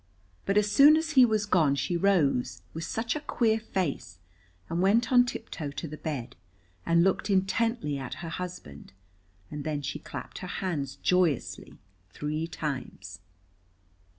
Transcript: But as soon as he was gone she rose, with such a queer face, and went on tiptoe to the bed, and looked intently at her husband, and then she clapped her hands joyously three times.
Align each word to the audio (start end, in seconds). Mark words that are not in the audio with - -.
But 0.47 0.57
as 0.57 0.71
soon 0.71 0.97
as 0.97 1.11
he 1.11 1.25
was 1.27 1.45
gone 1.45 1.75
she 1.75 1.95
rose, 1.95 2.63
with 2.73 2.85
such 2.85 3.15
a 3.15 3.19
queer 3.19 3.59
face, 3.59 4.17
and 4.67 4.81
went 4.81 5.11
on 5.11 5.27
tiptoe 5.27 5.69
to 5.69 5.87
the 5.87 5.95
bed, 5.95 6.35
and 6.87 7.03
looked 7.03 7.29
intently 7.29 7.99
at 7.99 8.15
her 8.25 8.29
husband, 8.29 8.93
and 9.51 9.63
then 9.63 9.83
she 9.83 9.99
clapped 9.99 10.39
her 10.39 10.47
hands 10.57 10.95
joyously 11.03 11.77
three 12.11 12.47
times. 12.47 13.19